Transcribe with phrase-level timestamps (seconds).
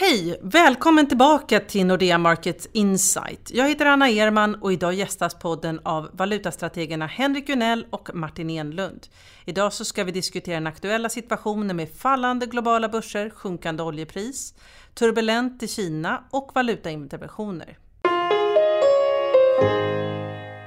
[0.00, 0.40] Hej!
[0.42, 3.50] Välkommen tillbaka till Nordea Markets Insight.
[3.54, 9.06] Jag heter Anna Erman och idag gästas podden av valutastrategerna Henrik Gunell och Martin Enlund.
[9.44, 14.54] Idag så ska vi diskutera den aktuella situationen med fallande globala börser, sjunkande oljepris,
[14.94, 17.78] turbulent i Kina och valutainterventioner.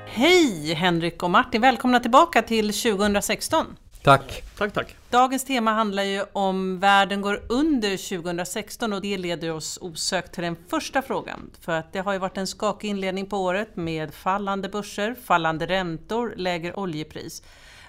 [0.07, 1.61] Hej Henrik och Martin!
[1.61, 3.65] Välkomna tillbaka till 2016.
[4.03, 4.43] Tack!
[4.57, 4.95] Tack, tack!
[5.09, 10.43] Dagens tema handlar ju om världen går under 2016 och det leder oss osökt till
[10.43, 11.51] den första frågan.
[11.61, 15.65] För att det har ju varit en skakig inledning på året med fallande börser, fallande
[15.65, 17.43] räntor, lägre oljepris.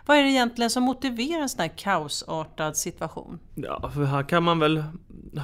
[0.07, 3.39] Vad är det egentligen som motiverar en sån här kaosartad situation?
[3.55, 4.85] Ja, för här kan man väl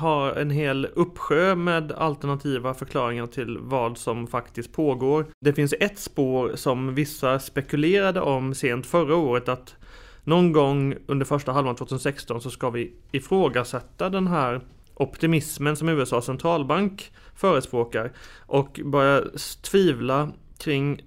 [0.01, 5.27] ha en hel uppsjö med alternativa förklaringar till vad som faktiskt pågår.
[5.41, 9.75] Det finns ett spår som vissa spekulerade om sent förra året att
[10.25, 14.61] någon gång under första halvan 2016 så ska vi ifrågasätta den här
[14.95, 18.13] optimismen som USAs centralbank förespråkar
[18.47, 19.25] och börja
[19.63, 21.01] tvivla kring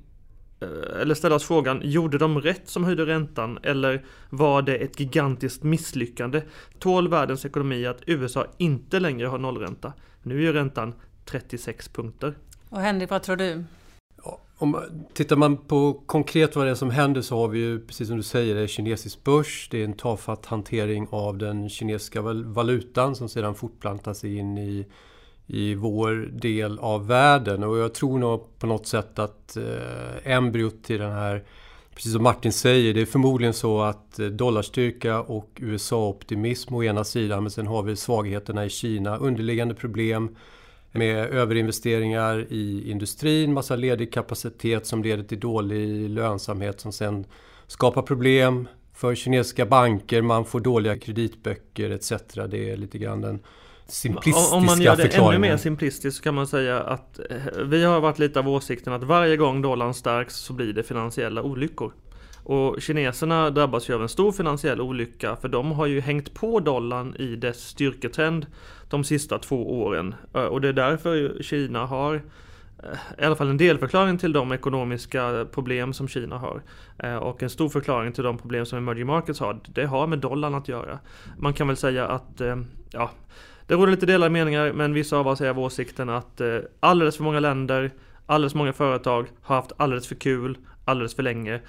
[0.59, 4.99] eh, eller ställa oss frågan, gjorde de rätt som höjde räntan eller var det ett
[4.99, 6.41] gigantiskt misslyckande?
[6.79, 9.93] Tål världens ekonomi att USA inte längre har nollränta?
[10.23, 10.93] Nu är ju räntan
[11.25, 12.33] 36 punkter.
[12.69, 13.63] Och Henrik, vad tror du?
[14.63, 14.79] Om,
[15.13, 18.17] tittar man på konkret vad det är som händer så har vi ju, precis som
[18.17, 19.67] du säger, det kinesisk börs.
[19.71, 24.85] Det är en tafatt hantering av den kinesiska valutan som sedan fortplantar sig in i,
[25.47, 27.63] i vår del av världen.
[27.63, 31.43] Och jag tror nog på något sätt att eh, embryot till den här,
[31.95, 37.03] precis som Martin säger, det är förmodligen så att eh, dollarstyrka och USA-optimism å ena
[37.03, 40.35] sidan, men sen har vi svagheterna i Kina, underliggande problem
[40.93, 47.25] med överinvesteringar i industrin, massa ledig kapacitet som leder till dålig lönsamhet som sen
[47.67, 52.11] skapar problem för kinesiska banker, man får dåliga kreditböcker etc.
[52.49, 53.39] Det är lite grann den
[53.87, 57.83] simplistiska Om man gör det ännu mer simplistiskt så kan man säga att eh, vi
[57.83, 61.93] har varit lite av åsikten att varje gång dollarn stärks så blir det finansiella olyckor.
[62.43, 66.59] Och kineserna drabbas ju av en stor finansiell olycka för de har ju hängt på
[66.59, 68.45] dollarn i dess styrketrend
[68.89, 70.15] de sista två åren.
[70.33, 72.15] Eh, och det är därför Kina har
[72.83, 76.61] eh, i alla fall en delförklaring till de ekonomiska problem som Kina har.
[76.97, 79.59] Eh, och en stor förklaring till de problem som emerging markets har.
[79.67, 80.99] Det har med dollarn att göra.
[81.37, 82.41] Man kan väl säga att,
[82.91, 83.11] ja,
[83.67, 86.41] det råder lite delade meningar men vissa av oss är av åsikten att
[86.79, 87.91] alldeles för många länder,
[88.25, 91.61] alldeles för många företag har haft alldeles för kul alldeles för länge.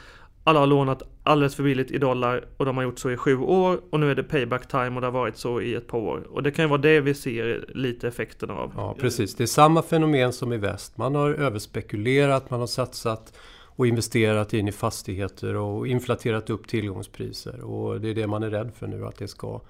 [0.47, 3.38] Alla har lånat alldeles för billigt i dollar och de har gjort så i sju
[3.38, 5.99] år och nu är det payback time och det har varit så i ett par
[5.99, 6.27] år.
[6.31, 8.72] Och det kan ju vara det vi ser lite effekten av.
[8.77, 9.34] Ja, precis.
[9.34, 10.97] Det är samma fenomen som i väst.
[10.97, 13.33] Man har överspekulerat, man har satsat
[13.76, 17.60] och investerat in i fastigheter och inflaterat upp tillgångspriser.
[17.60, 19.60] Och det är det man är rädd för nu, att det ska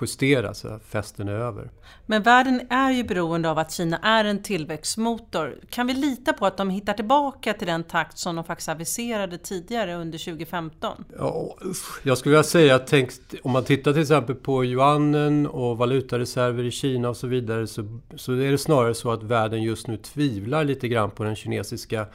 [0.00, 1.70] justeras, festen är över.
[2.06, 5.58] Men världen är ju beroende av att Kina är en tillväxtmotor.
[5.70, 9.38] Kan vi lita på att de hittar tillbaka till den takt som de faktiskt aviserade
[9.38, 11.04] tidigare under 2015?
[11.18, 11.56] Ja,
[12.02, 13.10] jag skulle vilja säga att tänk,
[13.42, 18.00] om man tittar till exempel på yuanen och valutareserver i Kina och så vidare så,
[18.16, 22.06] så är det snarare så att världen just nu tvivlar lite grann på den kinesiska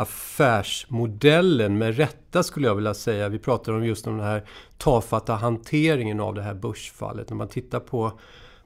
[0.00, 3.28] affärsmodellen med rätta skulle jag vilja säga.
[3.28, 4.44] Vi pratar om just om den här
[4.78, 7.30] tafatta hanteringen av det här börsfallet.
[7.30, 8.12] När man tittar på,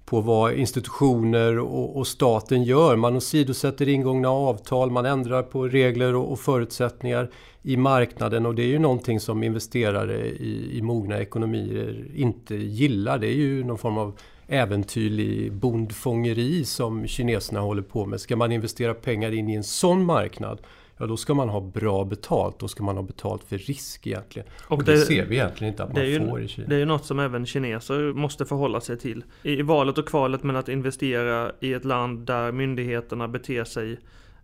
[0.05, 2.97] på vad institutioner och, och staten gör.
[2.97, 7.31] Man åsidosätter ingångna avtal, man ändrar på regler och, och, förutsättningar
[7.63, 13.19] i marknaden och det är ju någonting som investerare i, i mogna ekonomier inte gillar.
[13.19, 18.21] Det är ju någon form av äventyrlig bondfångeri som kineserna håller på med.
[18.21, 20.61] Ska man investera pengar in i en sån marknad
[20.97, 22.59] ja då ska man ha bra betalt.
[22.59, 24.49] Då ska man ha betalt för risk egentligen.
[24.67, 26.69] Och, och det, det, ser vi egentligen inte att man ju, får i Kina.
[26.69, 29.25] Det är ju något som även kineser måste förhålla sig till.
[29.43, 33.99] I valet och kvalet med att investera i ett land där myndigheterna beter sig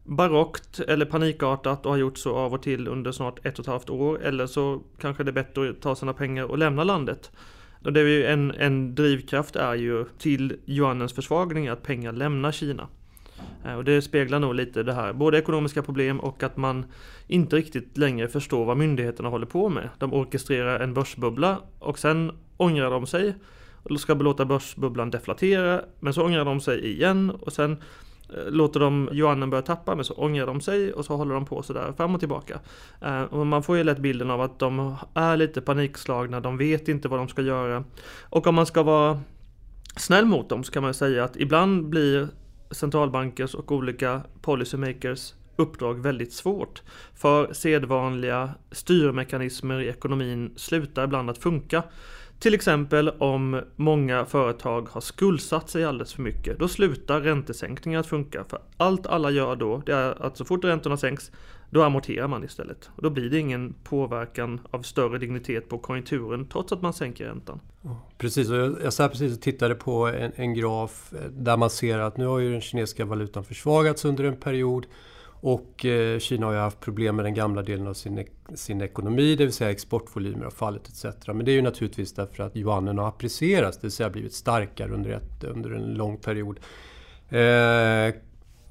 [0.04, 3.70] barockt eller panikartat och har gjort så av och till under snart ett och ett
[3.70, 4.22] halvt år.
[4.22, 7.30] Eller så kanske det är bättre att ta sina pengar och lämna landet.
[7.84, 12.52] Och det är ju en, en drivkraft är ju till yuanens försvagning att pengar lämnar
[12.52, 12.88] Kina.
[13.64, 16.84] Eh, och det speglar nog lite det här, både ekonomiska problem och att man
[17.26, 19.88] inte riktigt längre förstår vad myndigheterna håller på med.
[19.98, 23.34] De orkestrerar en börsbubbla och sen ångrar de sig
[23.82, 27.72] och ska låta börsbubblan deflatera, men så ångrar de sig igen och sen
[28.28, 31.46] eh, låter de yuanen börja tappa men så ångrar de sig och så håller de
[31.46, 32.60] på sådär fram och tillbaka.
[33.00, 36.88] Eh, och man får ju lätt bilden av att de är lite panikslagna, de vet
[36.88, 37.84] inte vad de ska göra.
[38.22, 39.20] Och om man ska vara
[39.96, 42.28] snäll mot dem så kan man säga att ibland blir
[42.70, 46.82] centralbankers och olika policymakers uppdrag väldigt svårt.
[47.14, 51.82] För sedvanliga styrmekanismer i ekonomin slutar ibland att funka.
[52.38, 56.58] Till exempel om många företag har skuldsatt sig alldeles för mycket.
[56.58, 58.44] Då slutar räntesänkningar att funka.
[58.44, 61.30] För allt alla gör då, det är att så fort räntorna sänks,
[61.70, 62.90] då amorterar man istället.
[62.96, 67.24] Och då blir det ingen påverkan av större dignitet på konjunkturen trots att man sänker
[67.24, 67.60] räntan.
[68.18, 71.70] Precis, och jag, jag satt precis och tittade på en, en graf eh, där man
[71.70, 74.86] ser att nu har ju den kinesiska valutan försvagats under en period.
[75.42, 79.36] Och eh, Kina har ju haft problem med den gamla delen av sin, sin ekonomi,
[79.36, 81.26] det vill säga exportvolymer har fallit etc.
[81.26, 84.92] Men det är ju naturligtvis därför att yuanen har apprecierats, det vill säga blivit starkare
[84.92, 86.60] under, ett, under en lång period.
[87.28, 88.14] Eh,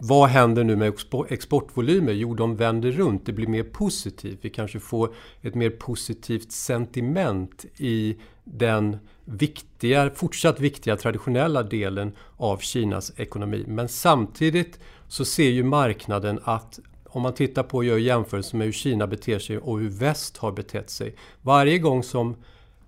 [0.02, 0.94] vad händer nu med
[1.30, 2.12] exportvolymer?
[2.12, 3.26] Jo, de vänder runt.
[3.26, 4.40] Det blir mer positivt.
[4.42, 12.58] Vi kanske får ett mer positivt sentiment i den viktiga, fortsatt viktiga traditionella delen av
[12.58, 13.64] Kinas ekonomi.
[13.68, 18.66] Men samtidigt så ser ju marknaden att om man tittar på och gör jämförelser med
[18.66, 21.16] hur Kina beter sig och hur väst har betett sig.
[21.42, 22.36] Varje gång som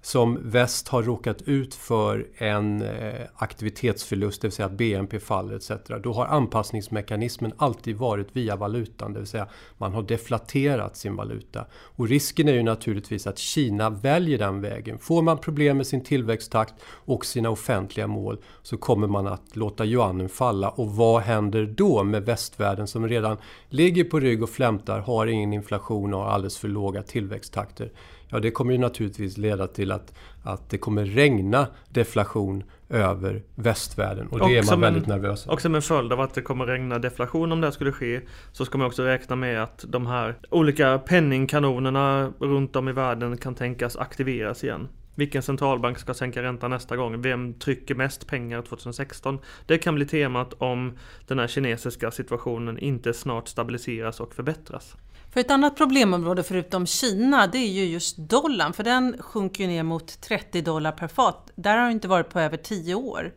[0.01, 5.55] som väst har råkat ut för en eh, aktivitetsförlust, det vill säga att BNP faller
[5.55, 5.71] etc.
[6.03, 11.65] Då har anpassningsmekanismen alltid varit via valutan, det vill säga man har deflaterat sin valuta.
[11.73, 14.99] Och risken är ju naturligtvis att Kina väljer den vägen.
[14.99, 19.85] Får man problem med sin tillväxttakt och sina offentliga mål så kommer man att låta
[19.85, 20.69] yuanen falla.
[20.69, 23.37] Och vad händer då med västvärlden som redan
[23.69, 27.91] ligger på rygg och flämtar, har ingen inflation och har alldeles för låga tillväxttakter?
[28.31, 30.13] Ja, det kommer ju naturligtvis leda till att,
[30.43, 35.47] att det kommer regna deflation över västvärlden och det och är man väldigt en, nervös
[35.47, 38.65] Och som en följd av att det kommer regna deflation om det skulle ske så
[38.65, 43.55] ska man också räkna med att de här olika penningkanonerna runt om i världen kan
[43.55, 44.87] tänkas aktiveras igen.
[45.21, 47.21] Vilken centralbank ska sänka räntan nästa gång?
[47.21, 49.39] Vem trycker mest pengar 2016?
[49.65, 50.97] Det kan bli temat om
[51.27, 54.95] den här kinesiska situationen inte snart stabiliseras och förbättras.
[55.33, 59.83] För ett annat problemområde förutom Kina, det är ju just dollarn, för den sjunker ner
[59.83, 61.51] mot 30 dollar per fat.
[61.55, 63.33] Där har det inte varit på över 10 år.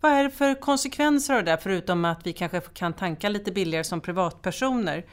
[0.00, 3.84] Vad är det för konsekvenser av det, förutom att vi kanske kan tanka lite billigare
[3.84, 5.04] som privatpersoner?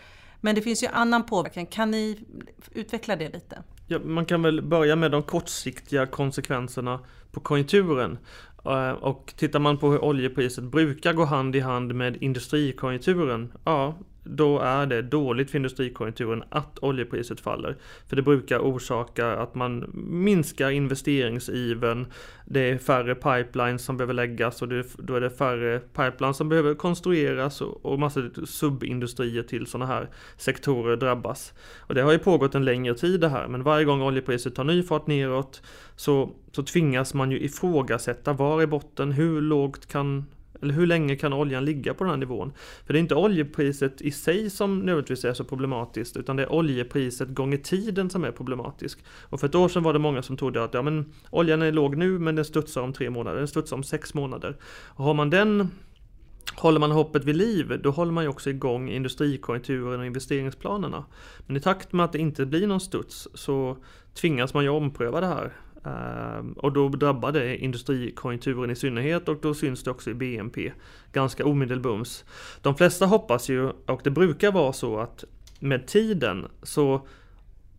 [0.41, 1.65] Men det finns ju annan påverkan.
[1.65, 2.19] Kan ni
[2.71, 3.63] utveckla det lite?
[3.91, 6.99] Ja, man kan väl börja med de kortsiktiga konsekvenserna
[7.31, 8.17] på konjunkturen.
[8.65, 13.95] Eh, och tittar man på hur oljepriset brukar gå hand i hand med industrikonjunkturen, ja,
[14.23, 17.77] då är det dåligt för industrikonjunkturen att oljepriset faller.
[18.07, 22.05] För det brukar orsaka att man minskar investeringsivern.
[22.45, 26.73] Det är färre pipelines som behöver läggas och då är det färre pipelines som behöver
[26.73, 31.53] konstrueras och, massor subindustrier till sådana här sektorer drabbas.
[31.79, 34.63] Och det har ju pågått en längre tid det här, men varje gång oljepriset tar
[34.63, 35.61] ny fart neråt
[35.95, 40.25] så, så tvingas man ju ifrågasätta var i botten, hur lågt kan
[40.61, 42.51] eller hur länge kan oljan ligga på den här nivån?
[42.85, 46.51] För det är inte oljepriset i sig som nödvändigtvis är så problematiskt, utan det är
[46.51, 48.99] oljepriset gånger tiden som är problematisk.
[49.21, 51.71] Och för ett år sedan var det många som trodde att ja, men oljan är
[51.71, 54.57] låg nu, men den studsar om tre månader, den studsar om sex månader.
[54.87, 55.69] Och har man den
[56.55, 61.05] Håller man hoppet vid liv, då håller man ju också igång industrikonjunkturen och investeringsplanerna.
[61.47, 63.77] Men i takt med att det inte blir någon studs så
[64.13, 65.53] tvingas man ju ompröva det här.
[65.85, 70.71] Ehm, och då drabbar det industrikonjunkturen i synnerhet och då syns det också i BNP
[71.11, 72.25] ganska omedelbums.
[72.61, 75.23] De flesta hoppas ju, och det brukar vara så att
[75.59, 77.07] med tiden så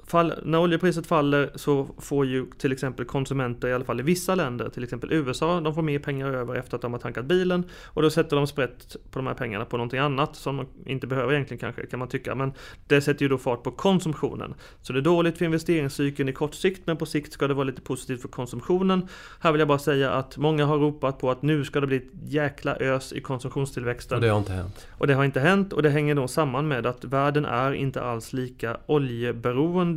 [0.06, 4.34] Fall, när oljepriset faller så får ju till exempel konsumenter, i alla fall i vissa
[4.34, 7.64] länder, till exempel USA, de får mer pengar över efter att de har tankat bilen
[7.84, 11.06] och då sätter de sprätt på de här pengarna på någonting annat som de inte
[11.06, 12.34] behöver egentligen kanske, kan man tycka.
[12.34, 12.53] Men
[12.86, 14.55] det sätter ju då fart på konsumtionen.
[14.81, 17.65] Så det är dåligt för investeringscykeln i kort sikt, men på sikt ska det vara
[17.65, 19.08] lite positivt för konsumtionen.
[19.41, 21.96] Här vill jag bara säga att många har ropat på att nu ska det bli
[21.96, 24.17] ett jäkla ös i konsumtionstillväxten.
[24.17, 24.86] Och det har inte hänt.
[24.98, 28.03] Och det har inte hänt och det hänger då samman med att världen är inte
[28.03, 29.92] alls lika oljeberoende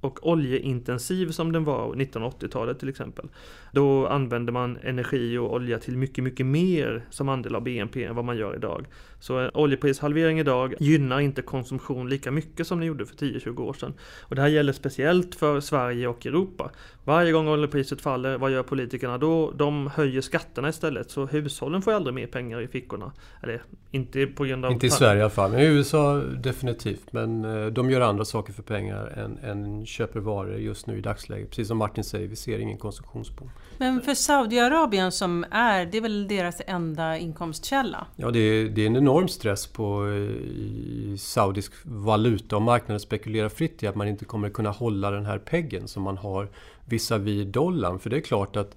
[0.00, 3.28] och oljeintensiv som den var 1980-talet till exempel.
[3.72, 8.14] Då använde man energi och olja till mycket, mycket mer som andel av BNP än
[8.14, 8.86] vad man gör idag.
[9.24, 13.72] Så en oljeprishalvering idag gynnar inte konsumtion lika mycket som den gjorde för 10-20 år
[13.72, 13.94] sedan.
[14.22, 16.70] Och det här gäller speciellt för Sverige och Europa.
[17.04, 19.50] Varje gång oljepriset faller, vad gör politikerna då?
[19.50, 23.12] De höjer skatterna istället, så hushållen får aldrig mer pengar i fickorna.
[23.42, 24.72] Eller inte på grund av...
[24.72, 27.12] Inte i Sverige i alla fall, men i USA definitivt.
[27.12, 31.00] Men eh, de gör andra saker för pengar än, än köper varor just nu i
[31.00, 31.48] dagsläget.
[31.50, 33.50] Precis som Martin säger, vi ser ingen konsumtionsboom.
[33.78, 38.06] Men för Saudiarabien som är, det är väl deras enda inkomstkälla?
[38.16, 43.00] Ja, det är, det är en enorm enorm stress på eh, saudisk valuta och marknaden
[43.00, 46.48] spekulerar fritt i att man inte kommer kunna hålla den här peggen som man har
[46.84, 47.98] visavi dollarn.
[47.98, 48.76] För det är klart att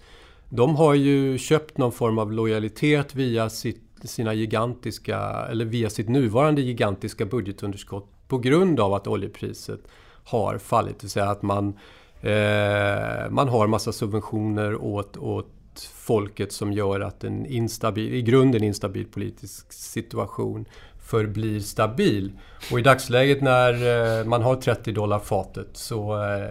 [0.49, 6.09] de har ju köpt någon form av lojalitet via sitt, sina gigantiska, eller via sitt
[6.09, 9.79] nuvarande gigantiska budgetunderskott på grund av att oljepriset
[10.23, 10.99] har fallit.
[10.99, 11.73] Det vill säga att man
[12.21, 15.47] Eh, man har massa subventioner åt, åt
[15.81, 20.65] folket som gör att en instabil, i grunden instabil politisk situation
[21.07, 22.31] förblir stabil.
[22.71, 23.73] Och i dagsläget när
[24.19, 26.49] eh, man har 30 dollar fatet så, eh,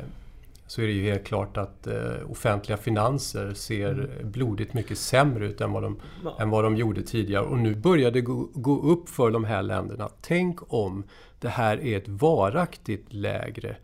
[0.66, 4.30] så är det ju helt klart att eh, offentliga finanser ser mm.
[4.30, 6.37] blodigt mycket sämre ut än vad, de, ja.
[6.40, 7.45] än vad de gjorde tidigare.
[7.45, 10.09] Och nu börjar det gå, gå upp för de här länderna.
[10.21, 11.04] Tänk om
[11.40, 13.76] det här är ett varaktigt lägre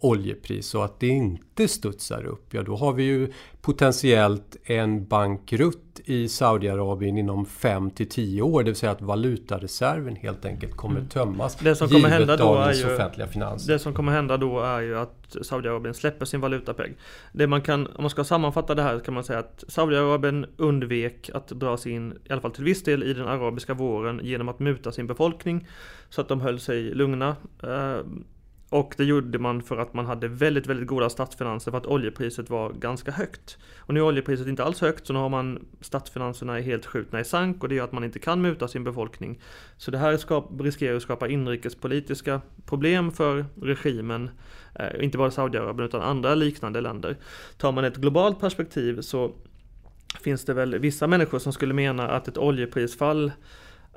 [0.00, 6.00] oljepris så att det inte studsar upp, ja då har vi ju potentiellt en bankrutt
[6.04, 8.62] i Saudiarabien inom 5 till 10 år.
[8.62, 11.08] Det vill säga att valutareserven helt enkelt kommer mm.
[11.08, 11.56] tömmas.
[11.56, 13.72] Det som kommer hända då är ju, offentliga finanser.
[13.72, 16.94] Det som kommer hända då är ju att Saudiarabien släpper sin valutapeng.
[17.32, 21.30] Det man kan, om man ska sammanfatta det här kan man säga att Saudiarabien undvek
[21.34, 24.48] att dra sig in, i alla fall till viss del, i den arabiska våren genom
[24.48, 25.68] att muta sin befolkning.
[26.08, 27.36] Så att de höll sig lugna.
[28.70, 32.50] Och det gjorde man för att man hade väldigt, väldigt goda statsfinanser för att oljepriset
[32.50, 33.58] var ganska högt.
[33.78, 37.24] Och nu är oljepriset inte alls högt så nu har man statsfinanserna helt skjutna i
[37.24, 39.40] sank och det gör att man inte kan muta sin befolkning.
[39.76, 44.30] Så det här skap, riskerar att skapa inrikespolitiska problem för regimen,
[44.74, 47.16] eh, inte bara Saudiarabien utan andra liknande länder.
[47.56, 49.32] Tar man ett globalt perspektiv så
[50.20, 53.32] finns det väl vissa människor som skulle mena att ett oljeprisfall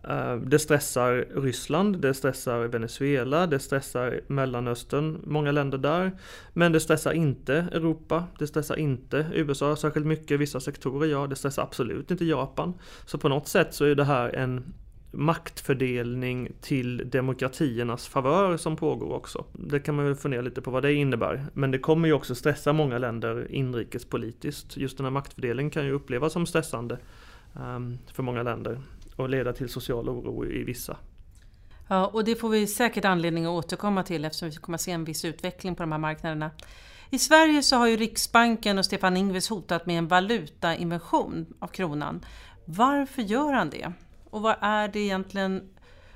[0.10, 6.12] Eh, det stressar Ryssland, det stressar Venezuela, det stressar Mellanöstern, många länder där.
[6.54, 11.36] Men det stressar inte Europa, det stressar inte USA särskilt mycket, vissa sektorer ja, det
[11.36, 12.74] stressar absolut inte Japan.
[13.06, 14.74] Så på något sätt så är det här en
[15.16, 19.46] maktfördelning till demokratiernas favör som pågår också.
[19.52, 21.46] Det kan man ju fundera lite på vad det innebär.
[21.54, 24.78] Men det kommer ju också stressa många länder inrikespolitiskt.
[24.78, 26.98] Just den här maktfördelningen kan ju upplevas som stressande
[27.54, 28.80] um, för många länder
[29.16, 30.98] och leda till social oro i vissa.
[31.88, 34.92] Ja, och det får vi säkert anledning att återkomma till eftersom vi kommer att se
[34.92, 36.52] en viss utveckling på de här marknaderna.
[37.10, 42.26] I Sverige så har ju Riksbanken och Stefan Ingves hotat med en valutainvention av kronan.
[42.66, 43.94] Varför gör han det?
[44.30, 45.70] Och vad är det egentligen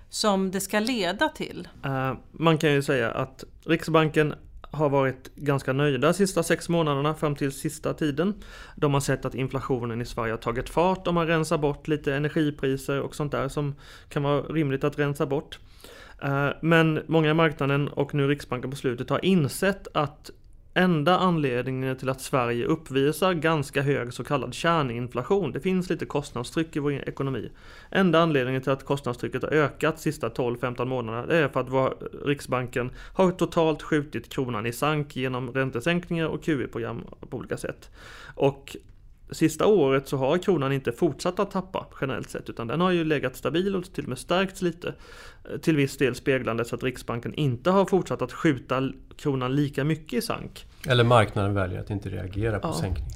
[0.09, 1.67] som det ska leda till?
[1.85, 4.33] Uh, man kan ju säga att Riksbanken
[4.71, 8.33] har varit ganska nöjda de sista sex månaderna fram till sista tiden.
[8.75, 11.07] De har sett att inflationen i Sverige har tagit fart.
[11.07, 13.75] om man rensar bort lite energipriser och sånt där som
[14.09, 15.59] kan vara rimligt att rensa bort.
[16.21, 20.31] Eh, men många i marknaden och nu Riksbanken på slutet har insett att
[20.77, 25.51] enda anledningen till att Sverige uppvisar ganska hög så kallad kärninflation.
[25.51, 27.51] Det finns lite kostnadstryck i vår ekonomi.
[27.91, 33.31] Enda anledningen till att kostnadstrycket har ökat sista 12-15 månaderna är för att Riksbanken har
[33.31, 37.89] totalt skjutit kronan i sank genom räntesänkningar och QE-program på olika sätt.
[38.35, 38.77] Och
[39.31, 43.03] sista året så har kronan inte fortsatt att tappa generellt sett utan den har ju
[43.03, 44.93] legat stabil och till och med stärkts lite.
[45.61, 50.13] Till viss del speglande så att Riksbanken inte har fortsatt att skjuta kronan lika mycket
[50.13, 50.65] i sank.
[50.87, 52.73] Eller marknaden väljer att inte reagera på ja.
[52.73, 53.07] sänkning.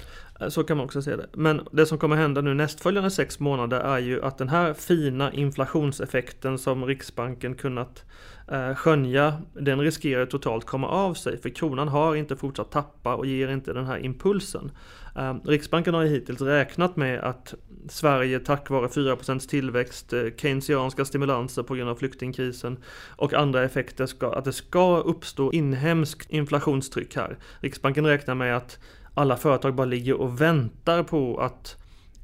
[0.41, 1.27] Eh, så kan man också se det.
[1.33, 5.33] Men det som kommer hända nu nästföljande sex månader är ju att den här fina
[5.33, 8.05] inflationseffekten som Riksbanken kunnat
[8.47, 11.37] eh, skönja, den riskerar totalt komma av sig.
[11.37, 14.71] För kronan har inte fortsatt tappa och ger inte den här impulsen.
[15.15, 17.53] Eh, Riksbanken har ju hittills räknat med att
[17.89, 22.77] Sverige tack vare 4% tillväxt, eh, keynesianska stimulanser på grund av flyktingkrisen
[23.09, 27.37] och andra effekter, ska, att det ska uppstå inhemskt inflationstryck här.
[27.59, 28.79] Riksbanken räknar med att
[29.13, 31.77] alla företag bara ligger och väntar på att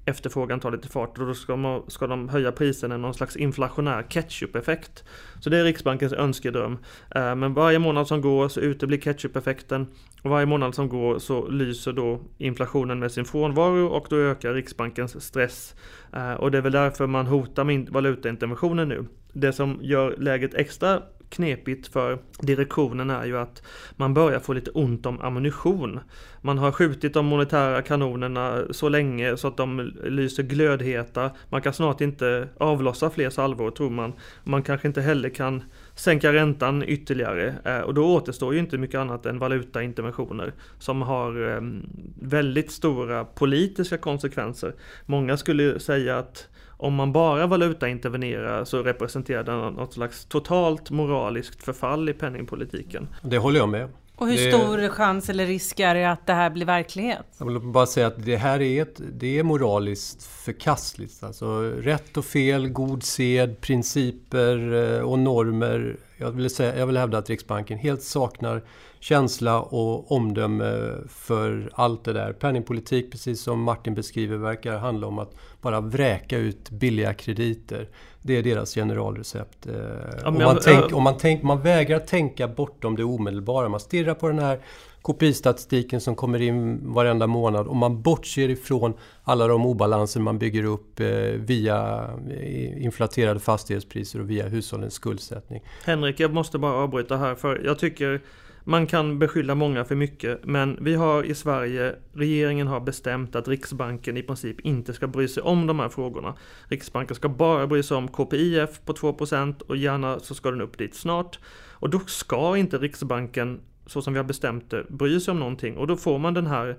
[0.08, 3.36] efterfrågan tar lite fart och då ska, de, ska de höja priserna i någon slags
[3.36, 5.04] inflationär ketchup-effekt.
[5.40, 6.78] Så det är Riksbankens önskedröm.
[7.16, 9.88] Eh, men varje månad som går så uteblir ketchup-effekten
[10.22, 14.54] och varje månad som går så lyser då inflationen med sin frånvaro och då ökar
[14.54, 15.76] Riksbankens stress.
[16.14, 19.06] Eh, och det är väl därför man hotar med valutainterventionen nu.
[19.34, 23.64] Det som gör läget extra knepigt för direktionen är ju att
[23.96, 26.00] man börjar få lite ont om ammunition.
[26.42, 31.32] Man har skjutit de monetära kanonerna så länge så att de lyser glödheta.
[31.50, 34.14] Man kan snart inte avlossa fler salvor tror man.
[34.44, 35.64] Man kanske inte heller kan
[35.96, 41.50] sänka räntan ytterligare eh, och då återstår ju inte mycket annat än valutainterventioner som har
[41.50, 41.90] ehm,
[42.22, 44.74] väldigt stora politiska konsekvenser.
[45.06, 51.64] Många skulle säga att om man bara valutaintervenerar så representerar det något slags totalt moraliskt
[51.64, 53.08] förfall i penningpolitiken.
[53.24, 53.90] Det håller jag med.
[54.18, 54.52] Och hur det...
[54.52, 57.26] stor chans eller risk är det att det här blir verklighet?
[57.38, 61.24] Jag vill bara säga att det här är, ett, det är moraliskt förkastligt.
[61.24, 65.98] Alltså rätt och fel, god sed, principer eh, och normer.
[66.18, 68.64] Jag vill, säga, jag vill hävda att Riksbanken helt saknar
[69.00, 72.34] känsla och omdöme för allt det där.
[72.34, 77.90] Penningpolitik, precis som Martin beskriver, verkar handla om att bara vräka ut billiga krediter.
[78.22, 79.68] Det är deras generalrecept.
[79.68, 79.74] Eh,
[80.22, 83.70] ja, om man, tänk, om man, tänk, man vägrar tänka bortom det omedelbara.
[83.70, 84.60] Man stirrar på den här
[85.08, 90.64] KPI-statistiken som kommer in varenda månad och man bortser ifrån alla de obalanser man bygger
[90.64, 95.64] upp eh, via eh, inflaterade fastighetspriser och via hushållens skuldsättning.
[95.86, 98.22] Henrik, jag måste bara avbryta här för jag tycker
[98.68, 103.48] man kan beskylla många för mycket, men vi har i Sverige, regeringen har bestämt att
[103.48, 106.34] Riksbanken i princip inte ska bry sig om de här frågorna.
[106.68, 110.78] Riksbanken ska bara bry sig om KPIF på 2% och gärna så ska den upp
[110.78, 111.40] dit snart.
[111.72, 115.78] Och då ska inte Riksbanken, så som vi har bestämt det, bry sig om någonting.
[115.78, 116.78] Och då får man den här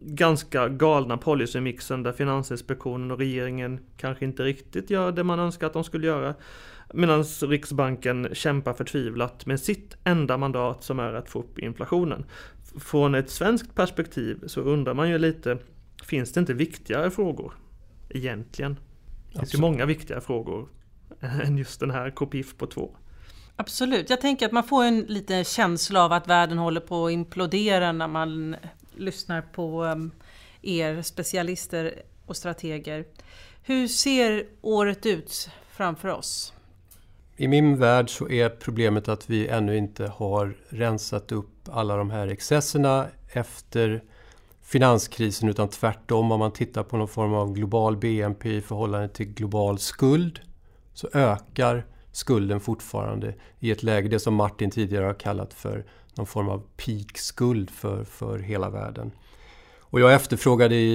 [0.00, 5.72] ganska galna policymixen där Finansinspektionen och regeringen kanske inte riktigt gör det man önskar att
[5.72, 6.34] de skulle göra.
[6.92, 12.24] Medan Riksbanken kämpar förtvivlat med sitt enda mandat som är att få upp inflationen.
[12.80, 15.58] Från ett svenskt perspektiv så undrar man ju lite,
[16.04, 17.52] finns det inte viktigare frågor?
[18.10, 18.78] Egentligen.
[19.32, 20.68] Det finns ju många viktigare frågor
[21.20, 22.96] än just den här KPIF på två.
[23.56, 27.12] Absolut, jag tänker att man får en liten känsla av att världen håller på att
[27.12, 28.56] implodera när man
[28.96, 30.10] lyssnar på um,
[30.62, 33.04] er specialister och strateger.
[33.62, 36.52] Hur ser året ut framför oss?
[37.36, 42.10] I min värld så är problemet att vi ännu inte har rensat upp alla de
[42.10, 44.02] här excesserna efter
[44.62, 49.26] finanskrisen utan tvärtom om man tittar på någon form av global BNP i förhållande till
[49.26, 50.40] global skuld
[50.92, 56.26] så ökar skulden fortfarande i ett läge, det som Martin tidigare har kallat för någon
[56.26, 59.12] form av peak-skuld för, för hela världen.
[59.94, 60.94] Och jag efterfrågade i,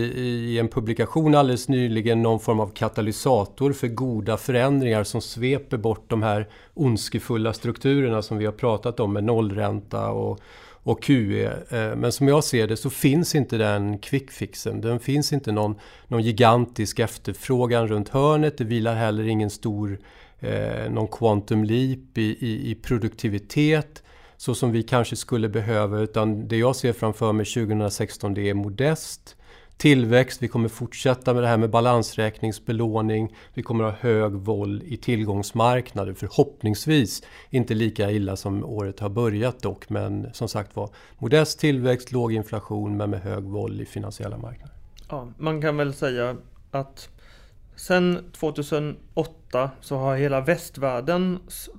[0.51, 6.09] i, en publikation alldeles nyligen någon form av katalysator för goda förändringar som sveper bort
[6.09, 10.39] de här ondskefulla strukturerna som vi har pratat om med nollränta och,
[10.83, 11.45] och QE.
[11.69, 14.81] Eh, men som jag ser det så finns inte den quickfixen.
[14.81, 15.75] Den finns inte någon,
[16.07, 18.57] någon gigantisk efterfrågan runt hörnet.
[18.57, 19.99] Det vilar heller ingen stor
[20.39, 24.03] eh, någon quantum leap i, i, i produktivitet
[24.39, 28.53] så som vi kanske skulle behöva utan det jag ser framför mig 2016 det är
[28.53, 29.35] modest
[29.77, 34.97] tillväxt, vi kommer fortsätta med det här med balansräkningsbelåning, vi kommer ha hög voll i
[34.97, 41.59] tillgångsmarknader förhoppningsvis inte lika illa som året har börjat dock men som sagt var modest
[41.59, 44.75] tillväxt, låg inflation men med hög voll i finansiella marknader.
[45.09, 46.35] Ja, man kan väl säga
[46.71, 47.09] att
[47.79, 51.69] sen 2008 så har hela västvärldens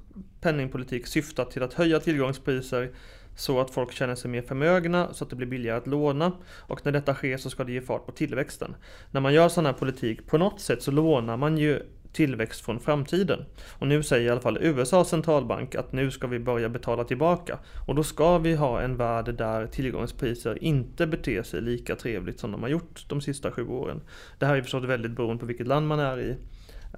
[0.41, 2.91] penningpolitik syftat till att höja tillgångspriser
[3.37, 6.85] så att folk känner sig mer förmögna så att det blir billigare att låna och
[6.85, 8.75] när detta sker så ska det ge fart på tillväxten.
[9.11, 12.81] När man gör sån här politik, på något sätt så lånar man ju tillväxt från
[12.81, 13.45] framtiden.
[13.79, 17.59] Och nu säger i alla fall USAs centralbank att nu ska vi börja betala tillbaka.
[17.87, 22.53] Och då ska vi ha en värld där tillgångspriser inte beter sig lika trevligt som
[22.53, 24.01] de har gjort de sista sju åren.
[24.39, 26.37] Det här är förstås väldigt beroende på vilket land man är i.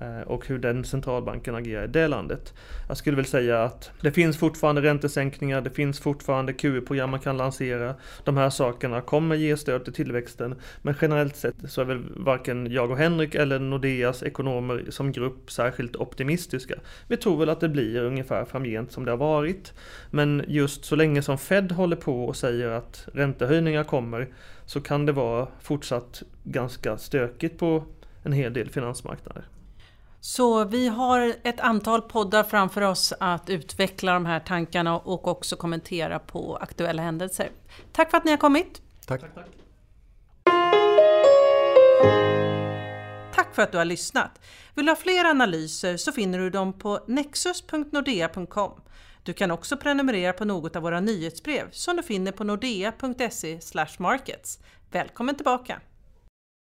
[0.03, 2.55] Eh, och hur den centralbanken agerar i det landet.
[2.89, 7.37] Jag skulle väl säga att det finns fortfarande räntesänkningar, det finns fortfarande QE-program man kan
[7.37, 7.95] lansera.
[8.25, 12.73] De här sakerna kommer ge stöd till tillväxten, men generellt sett så är väl varken
[12.73, 16.75] jag och Henrik eller Nordeas ekonomer som grupp särskilt optimistiska.
[17.09, 19.73] Vi tror väl att det blir ungefär framgent som det har varit,
[20.11, 24.29] men just så länge som Fed håller på och säger att räntehöjningar kommer
[24.67, 27.85] så kan det vara fortsatt ganska stökigt på
[28.23, 29.45] en hel del finansmarknader.
[30.25, 35.57] Så vi har ett antal poddar framför oss att utveckla de här tankarna och också
[35.57, 37.51] kommentera på aktuella händelser.
[37.93, 38.83] Tack för att ni har kommit!
[39.07, 39.21] Tack!
[39.21, 39.47] tack, tack.
[43.35, 44.41] Tack för att du har lyssnat!
[44.75, 48.81] Vill du ha fler analyser så finner du dem på nexus.nordea.com.
[49.23, 53.59] Du kan också prenumerera på något av våra nyhetsbrev som du finner på nordea.se
[53.99, 54.59] markets.
[54.91, 55.81] Välkommen tillbaka!